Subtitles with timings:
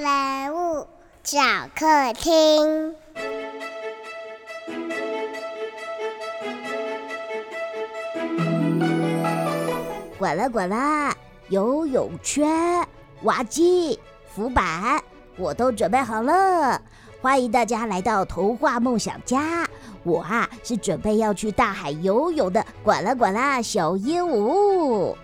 [0.00, 0.86] 人物
[1.22, 1.38] 小
[1.76, 2.94] 客厅。
[10.18, 11.14] 滚啦滚啦，
[11.50, 12.48] 游泳圈、
[13.24, 14.00] 蛙机、
[14.34, 14.98] 浮板，
[15.36, 16.80] 我都准备好了。
[17.20, 19.68] 欢迎大家来到童话梦想家。
[20.02, 22.64] 我啊，是准备要去大海游泳的。
[22.82, 25.14] 滚啦滚啦，小鹦鹉。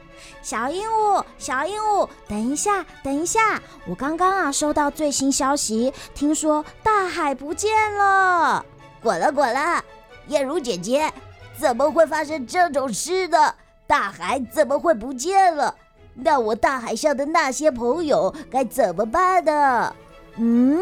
[0.42, 3.60] 小鹦鹉，小鹦鹉，等一下，等一下！
[3.86, 8.64] 我刚刚啊收到最新消息，听说大海不见了。
[9.02, 9.84] 滚了滚了，
[10.28, 11.12] 燕如姐姐，
[11.58, 13.54] 怎么会发生这种事呢？
[13.86, 15.74] 大海怎么会不见了？
[16.14, 19.94] 那我大海上的那些朋友该怎么办呢？
[20.36, 20.80] 嗯，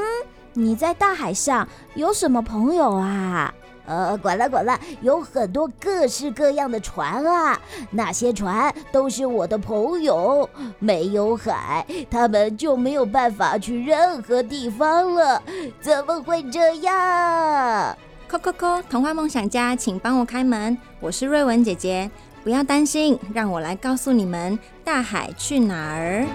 [0.53, 3.53] 你在大海上有什么朋友啊？
[3.87, 10.49] 呃，管了管了，有很多各式各样的船啊，那些船都是我的朋友。
[10.79, 15.43] 没有海，他们就没有办法去任何地方了。
[15.81, 17.97] 怎么会这样？
[18.27, 18.83] 扣扣扣！
[18.91, 20.77] 童话梦想家，请帮我开门。
[20.99, 22.11] 我是瑞文姐姐，
[22.43, 26.27] 不要担心，让我来告诉你们，大海去哪儿？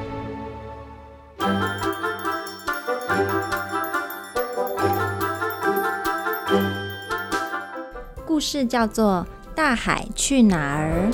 [8.40, 11.12] 故事叫做《大海去哪儿》。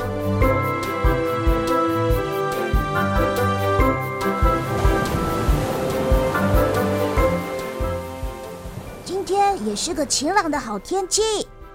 [9.03, 11.23] 今天也是个晴朗的好天气，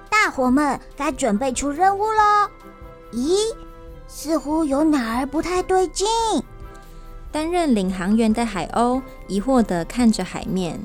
[0.09, 2.49] 大伙们该准备出任务喽。
[3.13, 3.37] 咦，
[4.07, 6.07] 似乎有哪儿不太对劲。
[7.33, 10.79] 担任领航员的海鸥疑惑地看着海面。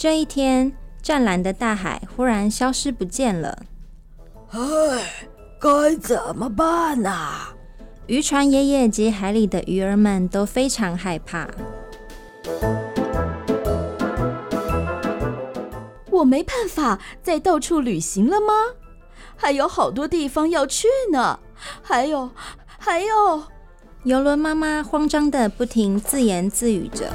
[0.00, 3.64] 这一天，湛蓝的大海忽然消失不见了。
[4.50, 4.60] 唉，
[5.60, 7.10] 该怎么办呢？
[8.06, 11.48] 渔船爷爷及海里的鱼儿们都非常害怕。
[16.12, 18.52] 我没办法再到处旅行了吗？
[19.34, 21.40] 还有好多地方要去呢。
[21.82, 22.30] 还有，
[22.78, 23.42] 还有，
[24.04, 27.10] 游轮妈妈慌张的不停自言自语着。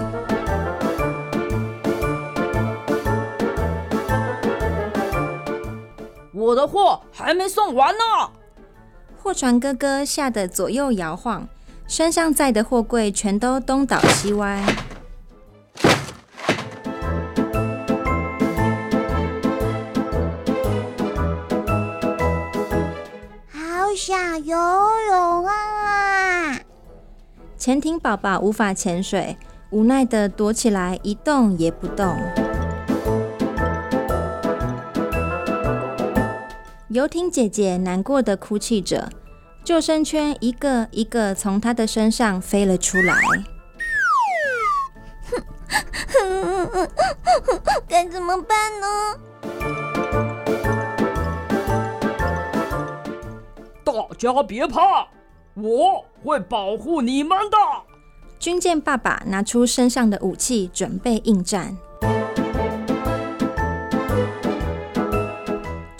[6.43, 8.03] 我的货还没送完呢！
[9.15, 11.47] 货船哥哥吓得左右摇晃，
[11.87, 14.61] 身上载的货柜全都东倒西歪。
[23.49, 24.57] 好想游
[25.07, 26.59] 泳啊！
[27.57, 29.37] 潜艇宝宝无法潜水，
[29.69, 32.17] 无奈的躲起来，一动也不动。
[36.93, 39.09] 游艇姐姐难过的哭泣着，
[39.63, 43.15] 救生圈一个一个从她的身上飞了出来。
[47.87, 48.87] 该怎么办呢？
[53.83, 55.07] 大家别怕，
[55.55, 57.57] 我会保护你们的。
[58.37, 61.75] 军舰爸爸拿出身上的武器，准备应战。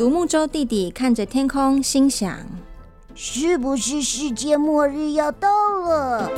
[0.03, 2.37] 独木舟弟弟看着天空，心想：
[3.15, 5.47] 是不是世界末日要到
[5.79, 6.29] 了？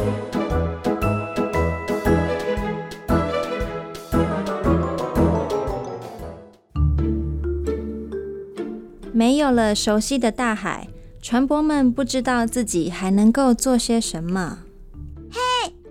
[9.12, 10.88] 没有了熟悉的大海，
[11.20, 14.60] 船舶们不知道自己还能够做些什么。
[15.32, 15.40] 嘿，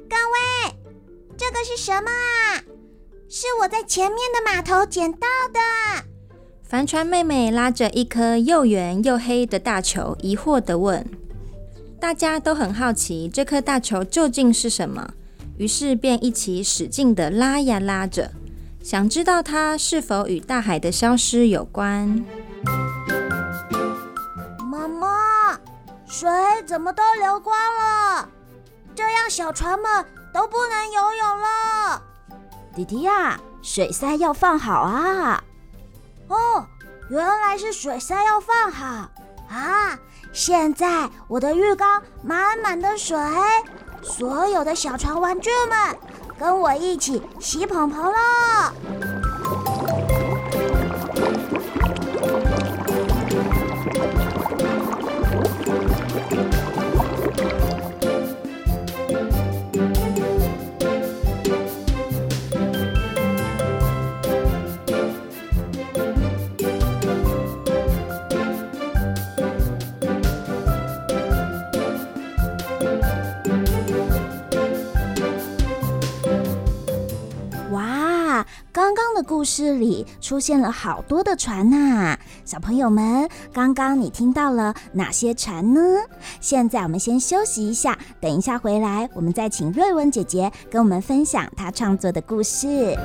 [0.08, 0.76] 各位，
[1.36, 2.62] 这个是什么啊？
[3.28, 6.13] 是我在前面的码头捡到的。
[6.66, 11.06] 帆船妹妹拉着一颗又圆又黑的大球，疑惑地问
[12.00, 15.12] ：“大家都很好奇这颗大球究竟是什么，
[15.58, 18.30] 于是便一起使劲地拉呀拉着，
[18.82, 22.24] 想知道它是否与大海的消失有关。”
[24.66, 25.60] 妈妈，
[26.06, 26.30] 水
[26.66, 28.26] 怎么都流光了？
[28.94, 32.02] 这样小船们都不能游泳了。
[32.74, 35.44] 弟弟呀，水塞要放好啊！
[36.28, 36.66] 哦，
[37.08, 39.10] 原来是水塞要放好
[39.50, 39.98] 啊！
[40.32, 43.16] 现在我的浴缸满满的水，
[44.02, 45.98] 所有的小船玩具们
[46.38, 48.14] 跟我一起洗蓬蓬喽。
[79.44, 82.18] 故事里出现了好多的船呐。
[82.46, 85.80] 小朋友们，刚刚你听到了哪些船呢？
[86.40, 92.96] 现在我们先休息一下，等一下回来，我们再请瑞文姐姐跟我们分享她创作的故事。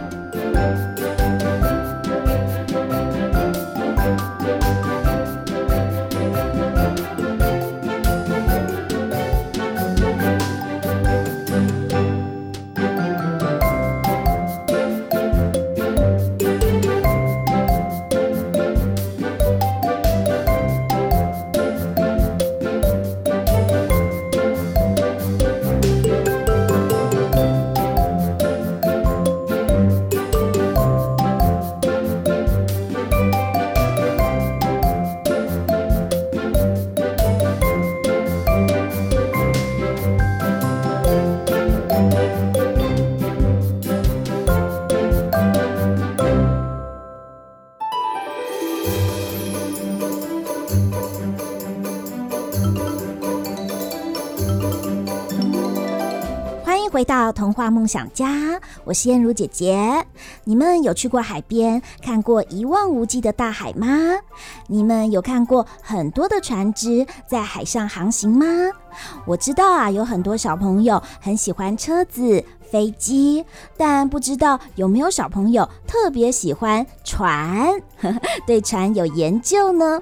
[57.70, 60.06] 梦想家，我是燕如姐姐。
[60.44, 63.88] 你们有去过海边看过一望无际的大海吗？
[64.68, 68.46] 你们有看过很多的船只在海上航行吗？
[69.26, 72.44] 我知道啊，有很多小朋友很喜欢车子。
[72.72, 73.46] 飞机，
[73.78, 77.82] 但不知道有没有小朋友特别喜欢船，
[78.46, 80.00] 对船有研究呢？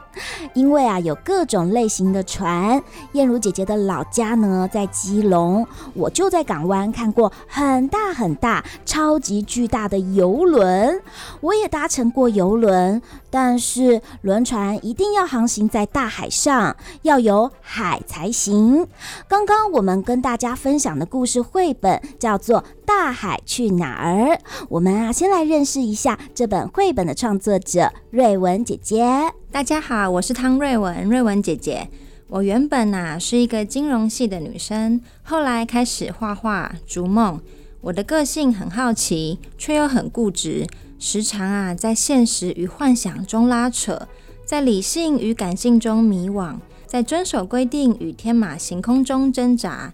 [0.53, 2.81] 因为啊，有各种类型的船。
[3.13, 11.01] 燕如姐姐的老家呢，在基隆，我就在港湾看过很大很大、超级巨大的游轮，
[11.41, 13.01] 我也搭乘过游轮。
[13.29, 18.87] 但是轮船一定要航行在大海上，要有海才行。
[19.27, 24.35] 刚刚我们跟大家分享的故事绘本叫做《大海去哪儿》。
[24.69, 29.05] 我们啊，先来认识一下这本绘本的创作者瑞文姐姐。
[29.51, 31.89] 大家好，我是汤瑞文，瑞文姐姐。
[32.27, 37.39] 我原本啊是一个金融系的女生，后来开始画画、逐梦。
[37.79, 40.67] 我的个性很好奇，却又很固执。
[40.99, 44.07] 时常啊，在现实与幻想中拉扯，
[44.45, 46.55] 在理性与感性中迷惘，
[46.85, 49.93] 在遵守规定与天马行空中挣扎。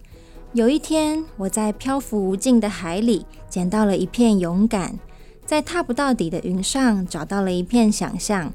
[0.54, 4.96] 有一天，我在漂浮无尽的海里捡到了一片勇敢，
[5.44, 8.52] 在踏不到底的云上找到了一片想象。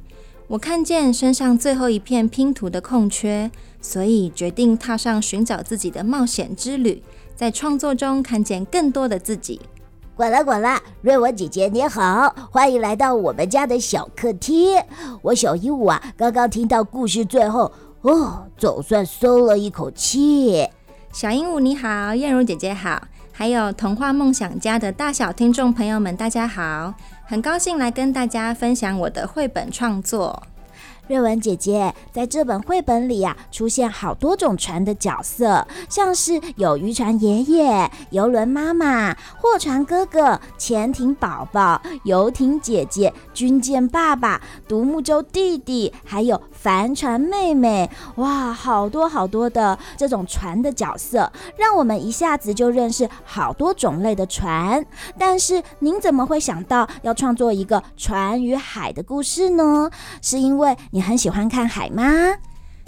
[0.48, 3.52] 我看见身上最后一片拼图的空缺，
[3.82, 7.04] 所以决定踏上寻找自己的冒险之旅，
[7.36, 9.60] 在创作中看见更多的自己。
[10.16, 14.82] 滚啦滚啦，瑞文姐姐你好，欢迎来到我们家的小客厅。
[15.22, 17.70] 我小鹦鹉啊，刚刚听到故事最后，
[18.04, 20.66] 哦，总算松了一口气。
[21.12, 23.02] 小鹦鹉你好，燕如姐姐好，
[23.32, 26.94] 还有童话梦想家的大小听众朋友们，大家好，
[27.26, 30.44] 很高兴来跟大家分享我的绘本创作。
[31.08, 47.90] 瑞文姐姐在这本绘本里、啊，出现好多种船的角色，像是有渔船爷爷、游轮妈妈、货船哥哥、潜艇宝宝、游艇姐姐、军舰爸爸、独木舟弟弟，还有帆船妹妹。
[48.16, 54.86] 哇，好多好多的这种船的角色，让我们一下子就认识好多种类的船。
[55.18, 59.90] 但是您怎么会想到要创作一个船与海的故事呢？
[60.22, 61.00] 是因为你。
[61.10, 62.04] 很喜欢看海吗？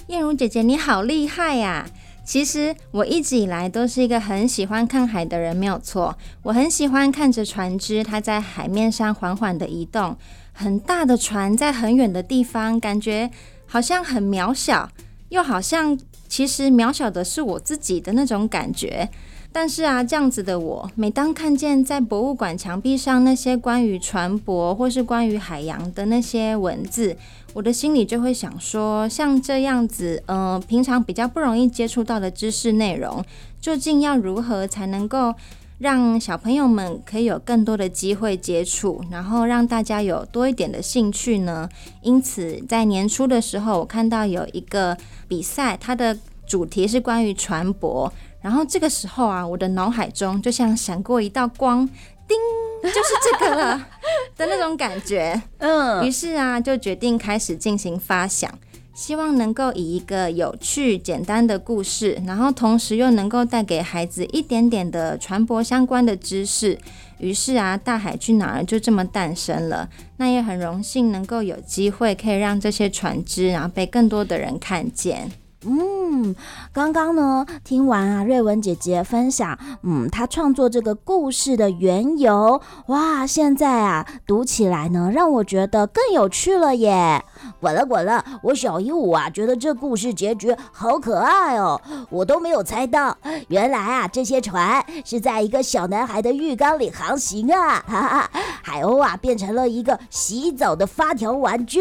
[0.05, 1.87] 燕如姐姐，你好厉害呀！
[2.31, 6.17] 其实我一直以来都是一个很喜欢看海的人，没有错。
[6.43, 10.15] 我很喜欢看着船只它在海面上缓缓的移动，
[10.53, 13.29] 很大的船在很远的地方，感觉
[13.65, 14.89] 好像很渺小，
[15.27, 19.09] 又好像其实渺小的是我自己的那种感觉。
[19.53, 27.17] 但是啊，这样子的我，每当看见在博物馆墙壁上那些关于船舶或是关于海洋的那些文字，
[27.53, 33.23] 我的心里就会想说，像这样子，呃，平常比较不容易接触到的知识内容，
[33.59, 35.35] 究竟要如何才能够
[35.79, 41.67] 让小朋友们可以有更多的机会接触，然后让大家有多一点的兴趣呢？
[42.01, 46.17] 因此，在年初的时候，我看到有一个比赛，它的
[46.47, 48.09] 主题是关于船舶。
[48.41, 51.87] 然后这个时候啊，我的脑海中就像闪过一道光，
[52.27, 52.37] 叮，
[52.81, 53.87] 就是这个了
[54.35, 55.39] 的那种感觉。
[55.59, 58.51] 嗯，于是啊，就决定开始进行发想，
[58.95, 66.79] 希望能够以一个有趣、简单的故事，然后同时又能够带给孩子一点点的船舶相关的知识。
[67.19, 69.87] 于是啊，大海去哪儿就这么诞生了。
[70.17, 75.31] 那也很荣幸能够有机会可以让这些船只，然后被更多的人看见。
[75.63, 76.00] 嗯。
[76.13, 76.35] 嗯，
[76.73, 87.23] 刚刚呢，听完啊，瑞文姐姐分享，嗯，她创作这个故事的缘由，哇，现在啊，读起来呢，让我觉得更有趣了耶！
[87.61, 98.29] 滚了滚了，我小鹦鹉啊，觉得这故事结局好可爱哦，我都没有猜到，原来啊，这些船是在一个小男孩的浴缸里航行啊，哈哈，
[98.61, 101.79] 海鸥啊，变成了一个洗澡的发条玩具，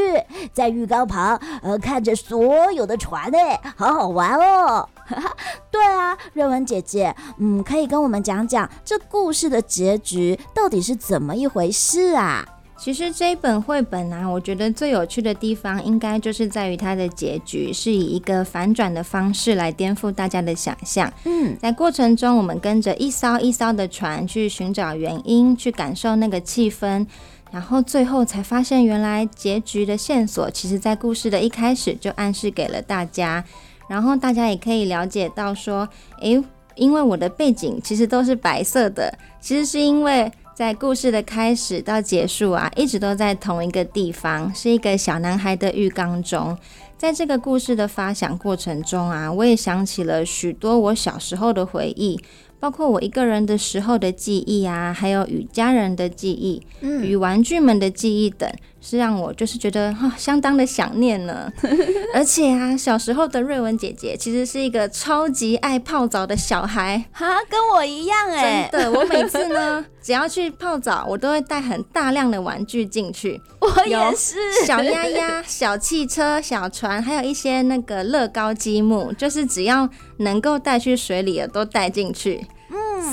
[0.52, 4.19] 在浴缸旁，呃，看着所有的船，哎，好好玩。
[4.28, 4.88] 哦。
[5.70, 12.46] 对啊，瑞文姐姐，嗯，可以跟我们讲讲这故事的结局到底是怎么一回事啊？
[12.78, 21.12] 其实这一本绘本啊，我觉得最有趣的地方，应该就是在于它的结局是以一个反转的方式来颠覆大家的想象。
[21.24, 27.06] 嗯，在过程中，我们跟着一艘一艘的船去寻找原因，去感受那个气氛，
[27.50, 33.44] 然后最后才发现，原来结局的线索，其实在故事的一开始就暗示给了大家。
[33.90, 35.88] 然后大家也可以了解到说，
[36.20, 36.40] 诶，
[36.76, 40.30] 因为我的背景其实都是白色的，其实是因为。
[40.52, 46.54] 在故事的开始到结束啊，一直都在同一个地方，是一个小男孩的浴缸中。
[46.98, 52.20] 在这个故事的发想过程中啊，我也想起了许多我小时候的回忆，
[52.58, 58.46] 包括我一个人的时候的记忆啊，还有与家人的记忆，嗯，与玩具们的记忆等。
[58.80, 61.52] 是让我就是觉得哈、哦、相当的想念呢，
[62.14, 67.04] 而且啊，小时候的瑞文姐姐其实是一个超级爱泡澡的小孩。
[67.12, 82.46] 哈，跟我一样哎，真的，我每次呢 只要去泡澡，我都会带很大量的玩具进去，我也是，小鸭鸭、小汽车、小船，还有一些那个乐高积木，就是只要能够带去水里的都带进去。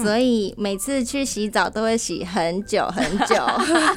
[0.04, 3.36] 所以每次去洗澡都会洗很久很久，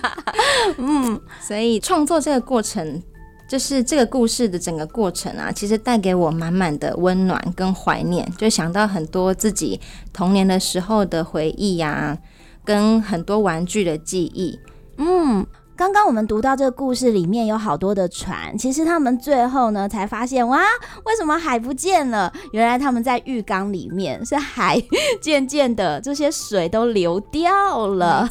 [0.79, 3.03] 嗯，所以创作这个过程，
[3.49, 9.81] 就是这个故事的整个过程啊，其实带给我满满的温暖跟怀念，就想到很多自己
[10.13, 12.19] 童年的时候的回忆呀、啊，
[12.65, 14.59] 跟很多玩具的记忆，
[14.99, 15.47] 嗯。
[15.81, 20.61] 刚刚我们读到这个故事里面有好多的船，其实他们最后呢才发现，哇，
[21.07, 22.31] 为什么海不见了？
[22.53, 24.79] 原来他们在浴缸里面，是海
[25.23, 28.29] 渐渐的这些水都流掉了。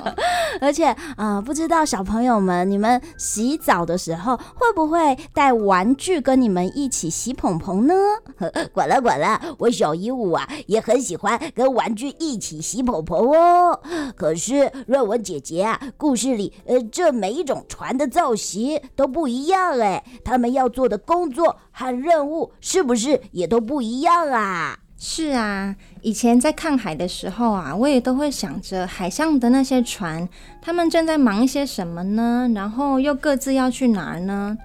[0.60, 7.94] 而且啊、呃，不知道小朋友们，你们洗澡的时候会不会带玩具跟你们一起洗蓬蓬呢？
[8.74, 13.80] 管了管了，我小鹦鹉啊也很喜欢跟玩具一起洗蓬蓬哦。
[14.14, 16.78] 可是瑞文姐姐啊，故事里呃。
[16.90, 24.78] 这每一种船的造型都不一样哎，他们要做的工作和任务是不是也都不一样啊？
[25.02, 30.28] 是啊，以前在看海的时候啊，我也都会想着海上的那些船，
[30.60, 32.50] 他们正在忙些什么呢？
[32.54, 34.58] 然后又各自要去哪儿呢？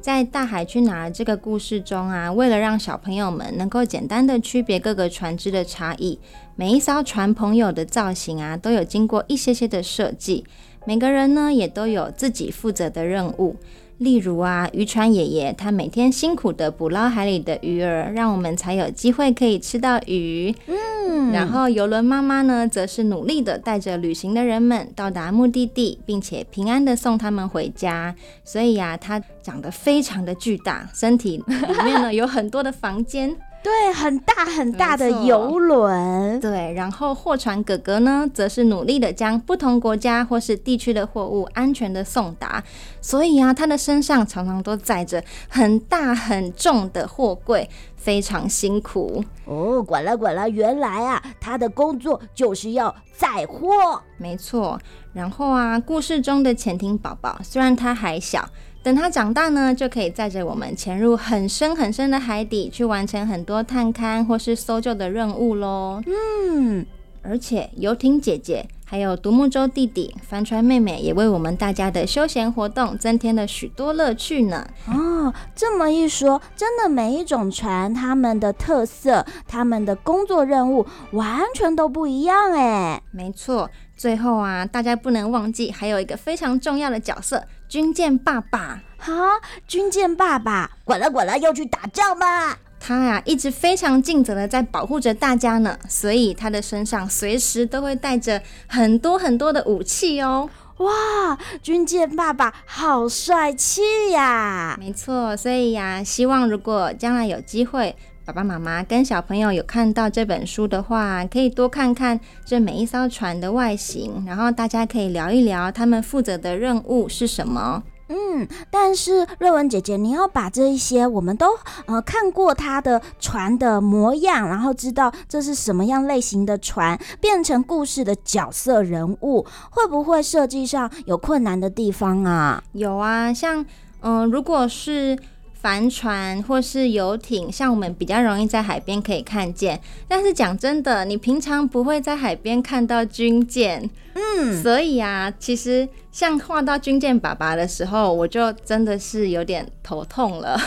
[0.00, 6.18] 在大海去哪儿这个故事中啊，为了让小朋友们能够简单的区别各个船只的差异，
[6.56, 10.44] 每一艘船朋友的造型啊，都有经过一些些的设计。
[10.84, 13.56] 每个人呢，也都有自己负责的任务。
[13.98, 20.52] 例如啊，渔船爷爷他每天辛苦的捕捞海里的鱼儿，让我们才有机会可以吃到鱼。
[20.66, 28.12] 嗯，然后游轮妈妈呢，则是努力的带着旅行的人们到达目的地，并且平安的送他们回家。
[28.42, 33.36] 所以呀、啊，它长得非常的巨大，身体里面呢有很多的房间。
[33.62, 36.40] 对，很大很大的游轮。
[36.40, 42.62] 对，然后货船哥哥呢，则是努力的将不同国家或是地区的货物安全的送达。
[43.00, 49.22] 所以啊，他的身上常常都载着很大很重的货柜，非常辛苦。
[49.44, 54.02] 哦，管了管了，原来啊，他的工作就是要载货。
[54.16, 54.76] 没错。
[55.12, 58.48] 然后啊，故事中的潜艇宝宝虽然他还小。
[58.82, 66.02] 等他长大呢，就可以载着我们潜入很深很深的海底，去完成很多探勘或是搜救的任务喽。
[66.06, 66.84] 嗯，
[67.22, 74.66] 而且游艇姐姐、还有独木舟弟弟、帆船妹妹也为我们大家的休闲活动增添了许多乐趣呢。
[74.88, 83.00] 哦，这么一说，真的每一种船，他们的特色、他们的工作任务完全都不一样哎。
[83.12, 83.70] 没错。
[83.96, 88.82] 最后啊，大家不能忘记，还有一个非常重要的角色——军舰爸爸。
[88.98, 92.58] 哈，军舰爸爸，管了管了，要去打仗吧？
[92.78, 100.50] 他呀、啊，一直非常尽责的在保护着大家呢，所以他的身上随时都会带着很多很多的武器哦。
[100.76, 104.76] 哇，军舰爸爸好帅气呀！
[104.78, 107.96] 没错，所以呀、啊，希望如果将来有机会。
[108.24, 117.82] 爸爸妈妈跟小朋友有看到这本书的话，可以多看看这每一艘船的外形，然后大家可以聊一聊他们负责的任务是什么。
[118.06, 121.48] 嗯，但是瑞文姐姐，你要把这一些我们都
[121.86, 132.62] 呃看过它的船的模样，然后知道这是什么样类型的船，变成故事的角色人物，会不会设计上有困难的地方啊？
[132.72, 133.66] 有啊，像
[134.02, 135.18] 嗯、呃，如果是。
[135.62, 150.58] 帆船或是游艇，像我们比较容易在海边可以看见，但是讲真的，你平常不会在海边看到军舰，嗯，所以啊，其实像画到军舰爸爸的时候，我就真的是有点头痛了，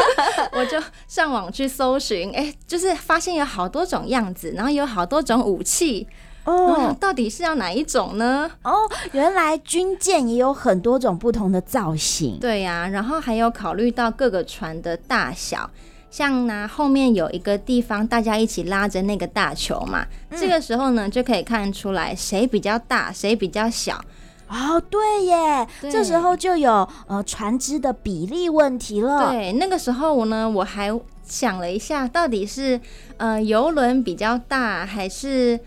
[0.56, 6.08] 我就上网去搜寻，哎、欸，就是发现有好多种样子，然后有好多种武器。
[6.48, 8.50] 哦，到底是要哪一种呢？
[8.62, 8.72] 哦，
[9.12, 12.38] 原来军舰也有很多种不同的造型。
[12.40, 15.68] 对呀、啊，然后还有考虑到各个船的大小，
[16.10, 24.00] 像呢后面有一个地方，大家一起拉着那个大球嘛，嗯、这个时候呢就可以看出来谁比较大，谁比较小。
[24.48, 29.30] 哦，对耶，对这时候就有呃船只的比例问题了。
[29.30, 30.90] 对，那个时候我呢我还
[31.22, 32.80] 想了一下，到底是
[33.18, 35.60] 呃游轮比较大还是？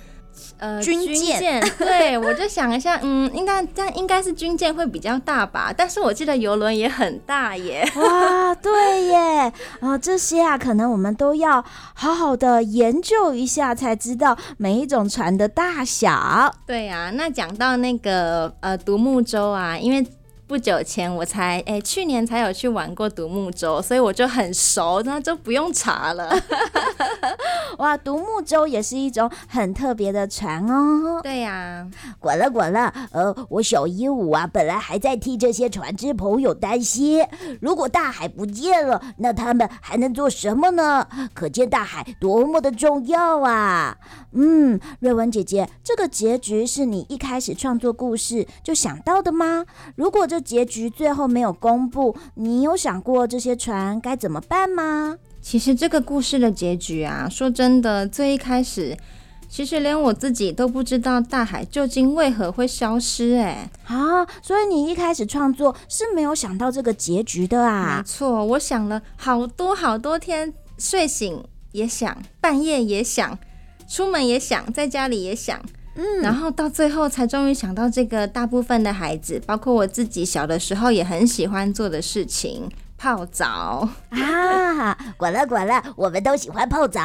[0.57, 7.88] 呃，军舰，对，我就想一下，嗯，应该但应该是军舰会比较大吧，但是我记得游轮也很大耶。
[7.95, 9.53] 哇，对耶，啊、
[9.91, 16.53] 呃，这些啊，可能我们都要好好的研究一下，才知道每一种船的大小。
[16.65, 20.05] 对呀、啊，那讲到那个呃独木舟啊，因为。
[20.51, 26.29] 不久前我才哎、欸，去年才有去玩过独木舟，所以我就很熟，那就不用查了。
[27.79, 31.22] 哇，独木舟也是一种很特别的船哦。
[31.24, 31.88] 对呀、啊，
[32.20, 37.25] 管了滚了，呃，我小鹦鹉啊，本来还在替这些船只朋友担心，
[37.62, 41.08] 如果大海不见了，那他们还能做什么呢？
[41.34, 43.96] 可见大海多么的重要啊！
[44.34, 49.65] 嗯，瑞文姐姐，这个结局是你一开始创作故事就想到的吗？
[49.96, 55.17] 如果这结局最后没有公布，你有想过这些船该怎么办吗？
[55.41, 58.95] 其实这个故事的结局啊，说真的，最一开始，
[59.50, 63.37] 其实连我自己都不知道大海究竟为何会消失。
[63.37, 67.98] 哎，啊，所以你一开始创作是没有想到这个结局的啊？
[67.98, 73.37] 没错，我想了好多好多天，睡醒也想，半夜也想，
[73.89, 75.59] 出门也想，在家里也想。
[75.96, 84.98] 嗯，然后到最后才终于想到这个大部分的孩子，包括我自己小的时候也很喜欢做的事情——泡澡啊！
[85.18, 87.01] 滚了滚了，我们都喜欢泡澡。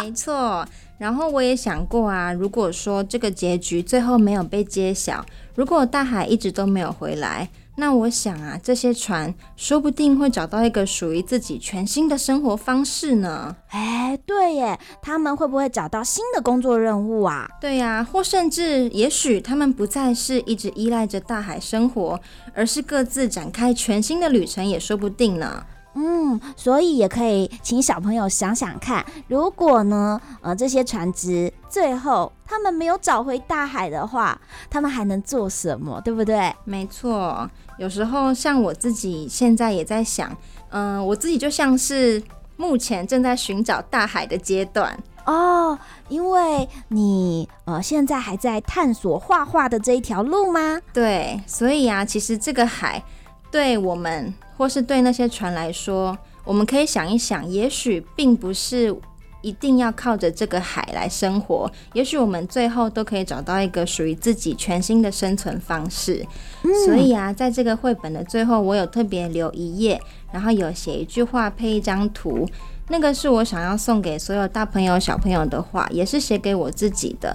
[0.00, 0.66] 没错。
[0.96, 5.24] 然后我也想过啊，如果说这个结局最后没有被揭晓，
[5.54, 7.48] 如果大海一直都没有回来。
[7.80, 13.56] 那我想啊，这些船说不定会找到一个属于自己全新的生活方式呢。
[13.70, 17.48] 哎，对耶，他们会不会找到新的工作任务啊？
[17.58, 22.20] 对呀，或甚至也许他们不再是一直依赖着大海生活，
[22.54, 25.64] 而是各自展开全新的旅程也说不定呢。
[25.94, 36.00] 嗯，所以也可以请小朋友想想看，如果呢，呃，这些船只最后他们没有找回大海的话，他们还能做什么？
[36.02, 36.54] 对不对？
[36.64, 40.30] 没错，有时候像我自己现在也在想，
[40.68, 42.22] 嗯、呃，我自己就像是
[42.56, 45.76] 目前正在寻找大海的阶段哦，
[46.08, 50.80] 因为你呃现在还在探索画画的这一条路吗？
[50.92, 53.02] 对，所以啊，其实这个海
[53.50, 54.32] 对我们。
[54.60, 58.94] 或是对那些船来说，我们可以想一想，也许并不是
[59.40, 66.22] 一定要靠着这个海来生活，也许我们最后都可以找到一个属于自己全新的生存方式。
[66.62, 66.70] 嗯。
[66.84, 69.98] 所以啊，在这个绘本的最后，我有特别留一页，
[70.30, 72.46] 然后有写一句话配一张图，
[72.88, 77.34] 那个是我想要送给所有大朋友小朋友的话，也是写给我自己的，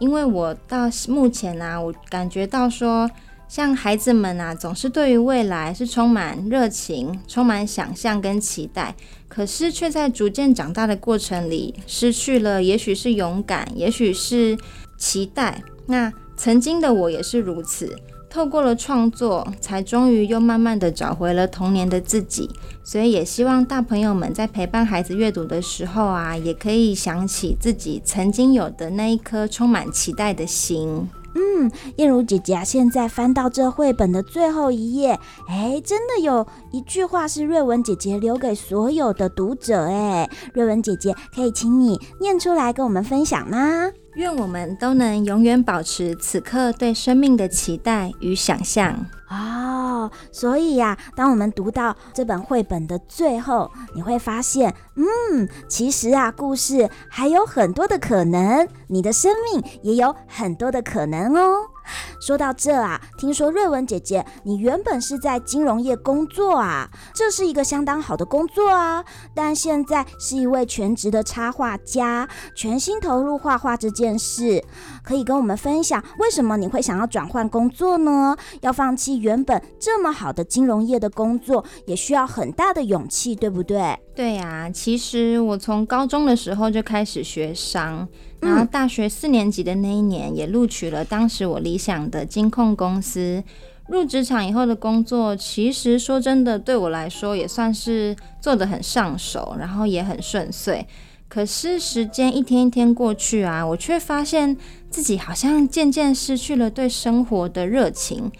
[0.00, 3.08] 因为我到目前呢，啊，我感觉到说。
[3.46, 8.94] 像孩子们啊，总是对于未来是充满热情、充满想象跟期待，
[9.28, 14.58] 可是却在逐渐长大的过程里，失去了也许是勇敢，也许是
[14.96, 15.62] 期待。
[15.86, 17.96] 那曾经的我也是如此，
[18.28, 22.50] 透过了创作，才终于又慢慢的找回了童年的自己。
[22.82, 31.08] 所以也希望大朋友们在陪伴孩子阅读的时候啊，也可以想起自己曾经有的那一颗充满期待的心。
[31.34, 35.18] 嗯，燕如姐姐啊，现在翻到这绘本的最后一页，
[35.48, 43.90] 哎，真的有一句话是瑞文姐姐留给所有的读者，哎，瑞文姐姐可以请你念出来跟我们分享吗？
[44.14, 49.04] 愿我们都能永远保持此刻对生命的期待与想象。
[49.34, 61.73] 哦，所以呀，当我们读到这本绘本的最后，你会发现，嗯，其实啊，故事还有很多的可能，你的生命也有很多的可能哦。
[62.20, 74.64] 说到这啊，听说瑞文姐姐你原本是在金融业工作啊，这是一个相当好的工作啊，但现在是一位全职的插画家，全心投入画画这件事，
[75.02, 78.36] 可以跟我们分享为什么你会想要转换工作呢？
[78.60, 83.98] 要放弃原本这么好的金融业的工作，也需要很大的勇气，对不对？
[84.14, 88.06] 对呀，其实我从高中的时候就开始学商，
[88.44, 93.42] 然后大学四年级的那一年也录取了当时我理想的金控公司。
[93.88, 100.86] 入职场以后的工作，其实说真的，对我来说也算是做得很上手，然后也很顺遂。
[101.28, 104.56] 可是时间一天一天过去啊，我却发现
[104.88, 108.32] 自己好像渐渐失去了对生活的热情。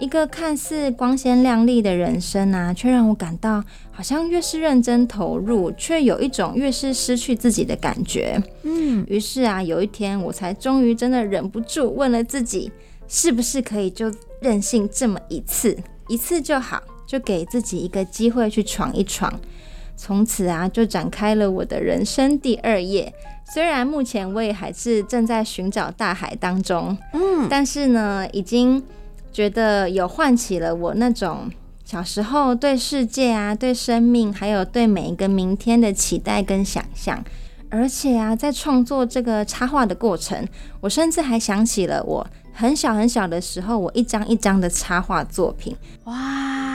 [0.00, 8.42] 一个看似光鲜亮丽的人生啊，却让我感到好像越是认真投入，却有一种越是失去自己的感觉。
[8.62, 12.72] 嗯，于是啊，有一天我才终于真的忍不住问了自己，
[13.06, 14.10] 是不是可以就
[14.40, 15.76] 任性这么一次，
[16.08, 19.30] 一次就好，就给自己一个机会去闯一闯。
[19.98, 23.12] 从此啊，就展开了我的人生第二页。
[23.52, 28.82] 虽然目前我也还是正在寻找大海当中，嗯，但是呢，已经。
[29.32, 31.50] 觉得有唤起了我那种
[31.84, 37.22] 小时候对世界啊、对生命，还有对每一个明天的期待跟想象。
[37.68, 40.46] 而且啊，在创作这个插画的过程，
[40.80, 45.76] 我甚至还想起了我很小很小的时候，我一张一张的插画作品。
[46.04, 46.69] 哇！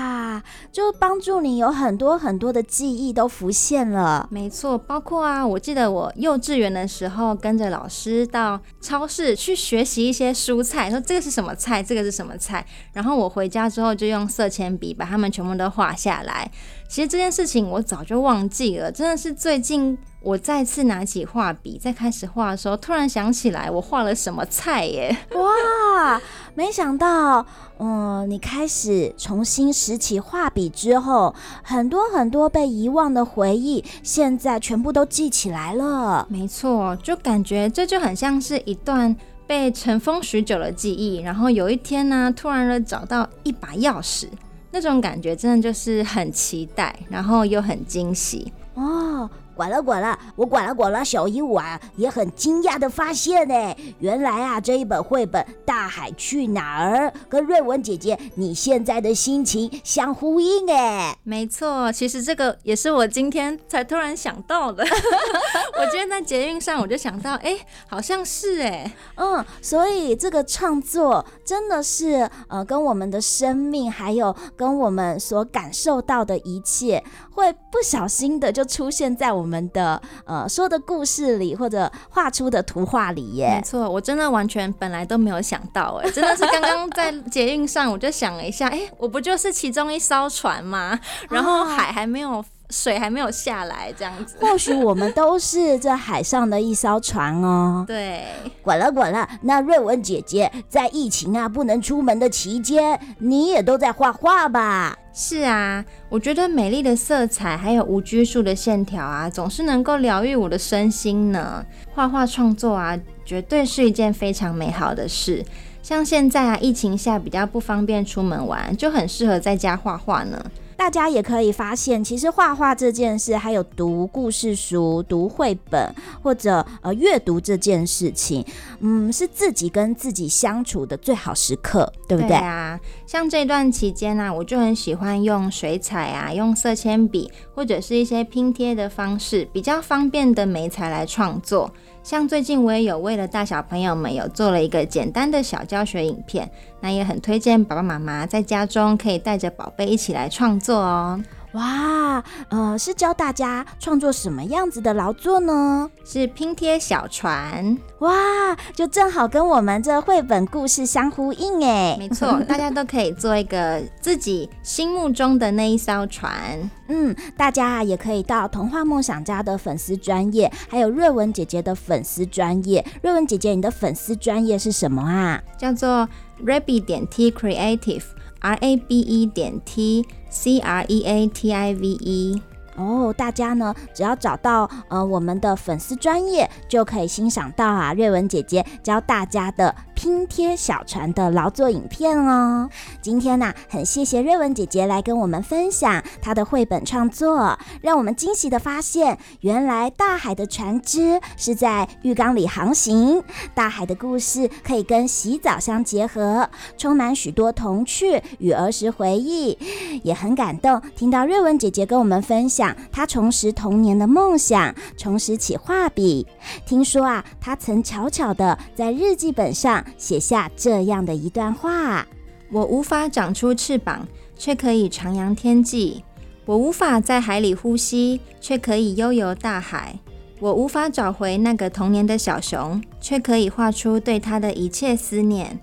[0.71, 4.27] 就帮助你有很多很多的记忆都浮现了。
[4.31, 16.49] 没错，包括啊，我记得我幼稚园的时候跟着老师到超市去学习一些蔬菜，说这个是什么菜，这个是什么菜，然后我回家之后就用色铅笔把它们全部都画下来。
[16.87, 25.15] 其实这件事情我早就忘记了，真的是最近我再次拿起画笔再开始画的时候，突然想起来我画了什么菜耶！
[25.31, 26.21] 哇，
[26.57, 27.45] 没想到，
[27.79, 36.25] 嗯，你开始重新拾起画笔之后，很多很多被遗忘的回忆，现在全部都记起来了。
[36.29, 39.13] 没错，就感觉这就很像是一段
[39.45, 44.27] 被尘封许久的记忆，然后有一天呢，突然的找到一把钥匙。
[44.71, 49.29] 那种感觉真的就是很期待，然后又很惊喜哦。
[49.55, 51.03] 管了管了，我管了管了。
[51.05, 61.15] 小鹦鹉啊，也很惊讶的发现呢，原来啊这一本绘本《大海去哪儿》跟瑞文姐姐你现在的心情相呼应哎。
[61.23, 64.83] 没错，其实这个也是我今天才突然想到的。
[65.79, 79.55] 我今天在捷运上我就想到，哎，好像是哎，嗯，所以这个创作真的是呃跟我们的生命还有跟我们所感受到的一切，会不小心的就出现在我们。
[79.55, 90.99] 我们的呃说的故事里，或者画出的图画里耶，没错，我真的完全本来都没有想到，哎， 真的是刚刚在捷运上，我就想了一下，哎，我不就是其中一艘船吗？
[91.29, 97.83] 然后海还没有，水还没有下来，这样子，或许我们都是这海上的一艘船哦。
[97.87, 98.23] 对，
[98.61, 104.97] 管了管了，那瑞文姐姐在疫情啊不能出门的期间，你也都在画画吧？
[105.13, 111.65] 是啊，我觉得美丽的色彩还有无拘束的线条啊，总是能够疗愈我的身心呢。
[111.93, 115.45] 画画创作啊，绝对是一件非常美好的事。
[115.81, 120.43] 像现在啊，疫情下比较不方便出门玩，就很适合在家画画呢。
[120.77, 128.45] 大家也可以发现，其实画画这件事，还有读故事书、读绘本或者呃阅读这件事情，
[128.79, 132.29] 嗯，是自己跟自己相处的最好时刻，对不对？
[132.29, 141.71] 对啊，像这段期间呢、啊，我就很喜欢用水彩啊，用色铅笔或者是一些拼贴的方式，比较方便的媒材来创作。
[142.05, 146.47] 像最近我也有为了大小朋友们有做了一个简单的小教学影片，
[146.79, 151.19] 那也很推荐爸爸妈妈在家中可以带着宝贝一起来创作哦。
[151.53, 155.89] 哇，呃，是教大家创作什么样子的劳作呢？
[156.05, 157.75] 是拼贴小船。
[157.99, 161.95] 哇，就正好跟我们这绘本故事相呼应哎。
[161.97, 166.69] 没错，大家都可以做一个自己心目中的那一艘船。
[166.89, 172.85] 嗯，大家也可以到童话梦想家的粉丝专业，还有瑞文姐姐的粉丝专业。
[173.01, 175.41] 瑞文姐姐，你的粉丝专业是什么啊？
[175.57, 176.07] 叫做
[176.43, 178.03] Rabbie 点 T Creative。
[178.41, 182.41] R A B E 点 T C R E A T I V E
[182.75, 189.73] 哦，大家呢只要找到呃我们的粉丝专业，就可以欣赏到啊瑞文姐姐教大家的。
[189.95, 192.69] 拼贴小船的劳作影片哦。
[193.01, 203.23] 今天呢、很谢谢瑞文姐姐来跟我们分享她的绘本创作，让我们惊喜的发现，原来大海的船只是在浴缸里航行。
[203.55, 209.57] 大海的故事可以跟洗澡相结合，充满许多童趣与儿时回忆，
[210.03, 210.79] 也很感动。
[210.95, 216.25] 听到瑞文姐姐跟我们分享他重拾童年的梦想，重拾起画笔。
[216.65, 222.07] 听说啊，他曾悄悄地在日记本上写下这样的一段话：
[222.51, 226.03] 我无法长出翅膀，却可以徜徉天际；
[226.45, 229.99] 我无法在海里呼吸，却可以悠游大海；
[230.39, 235.59] 我无法找回那个童年的小熊，却可以画出对他的一切思念。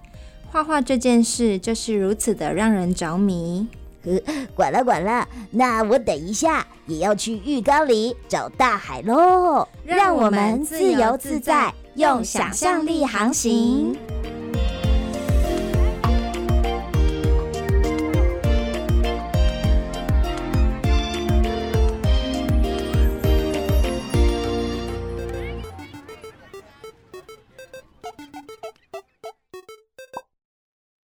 [0.50, 3.68] 画画这件事就是如此的让人着迷。
[4.04, 4.18] 呃，
[4.54, 9.66] 管了管了，那我等一下也要去浴缸里找大海喽！
[9.84, 13.96] 让我们自由自在，用想象力航行。